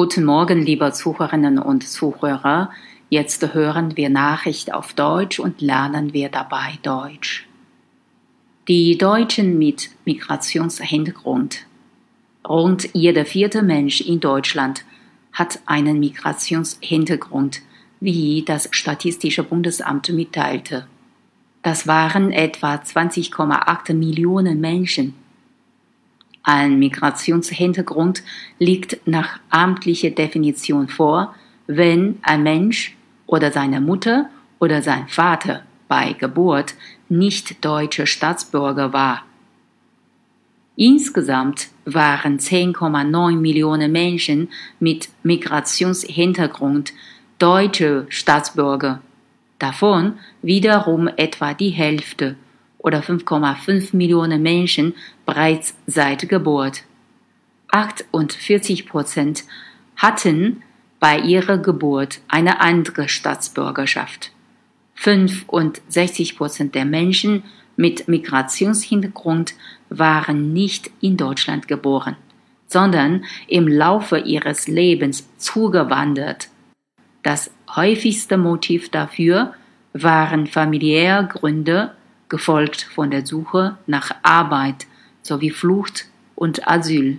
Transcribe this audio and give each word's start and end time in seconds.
Guten 0.00 0.24
Morgen, 0.24 0.62
liebe 0.62 0.92
Zuhörerinnen 0.92 1.58
und 1.58 1.82
Zuhörer. 1.82 2.70
Jetzt 3.10 3.52
hören 3.52 3.96
wir 3.96 4.10
Nachricht 4.10 4.72
auf 4.72 4.92
Deutsch 4.92 5.40
und 5.40 5.60
lernen 5.60 6.12
wir 6.12 6.28
dabei 6.28 6.78
Deutsch. 6.84 7.48
Die 8.68 8.96
Deutschen 8.96 9.58
mit 9.58 9.90
Migrationshintergrund. 10.04 11.66
Rund 12.48 12.88
jeder 12.92 13.24
vierte 13.24 13.60
Mensch 13.62 14.00
in 14.00 14.20
Deutschland 14.20 14.84
hat 15.32 15.58
einen 15.66 15.98
Migrationshintergrund, 15.98 17.62
wie 17.98 18.44
das 18.46 18.68
Statistische 18.70 19.42
Bundesamt 19.42 20.10
mitteilte. 20.10 20.86
Das 21.62 21.88
waren 21.88 22.30
etwa 22.30 22.76
20,8 22.76 23.94
Millionen 23.94 24.60
Menschen. 24.60 25.14
Ein 26.48 26.78
Migrationshintergrund 26.78 28.22
liegt 28.58 29.06
nach 29.06 29.38
amtlicher 29.50 30.08
Definition 30.08 30.88
vor, 30.88 31.34
wenn 31.66 32.20
ein 32.22 32.42
Mensch 32.42 32.96
oder 33.26 33.52
seine 33.52 33.82
Mutter 33.82 34.30
oder 34.58 34.80
sein 34.80 35.08
Vater 35.08 35.64
bei 35.88 36.14
Geburt 36.14 36.72
nicht 37.10 37.62
deutscher 37.62 38.06
Staatsbürger 38.06 38.94
war. 38.94 39.26
Insgesamt 40.74 41.68
waren 41.84 42.38
10,9 42.38 43.36
Millionen 43.36 43.92
Menschen 43.92 44.48
mit 44.80 45.10
Migrationshintergrund 45.22 46.94
deutsche 47.38 48.06
Staatsbürger. 48.08 49.02
Davon 49.58 50.14
wiederum 50.40 51.08
etwa 51.14 51.52
die 51.52 51.68
Hälfte 51.68 52.36
oder 52.78 53.00
5,5 53.00 53.94
Millionen 53.94 54.42
Menschen 54.42 54.94
bereits 55.26 55.74
seit 55.86 56.28
Geburt. 56.28 56.84
48 57.70 58.86
Prozent 58.86 59.44
hatten 59.96 60.62
bei 61.00 61.18
ihrer 61.18 61.58
Geburt 61.58 62.20
eine 62.28 62.60
andere 62.60 63.08
Staatsbürgerschaft. 63.08 64.32
65 64.94 66.36
Prozent 66.36 66.74
der 66.74 66.84
Menschen 66.84 67.44
mit 67.76 68.08
Migrationshintergrund 68.08 69.54
waren 69.88 70.52
nicht 70.52 70.90
in 71.00 71.16
Deutschland 71.16 71.68
geboren, 71.68 72.16
sondern 72.66 73.24
im 73.46 73.68
Laufe 73.68 74.18
ihres 74.18 74.66
Lebens 74.66 75.28
zugewandert. 75.38 76.48
Das 77.22 77.50
häufigste 77.74 78.36
Motiv 78.36 78.88
dafür 78.88 79.54
waren 79.92 80.46
familiäre 80.46 81.26
Gründe, 81.26 81.92
gefolgt 82.28 82.82
von 82.82 83.10
der 83.10 83.26
Suche 83.26 83.78
nach 83.86 84.14
Arbeit 84.22 84.86
sowie 85.22 85.50
Flucht 85.50 86.06
und 86.34 86.68
Asyl. 86.68 87.18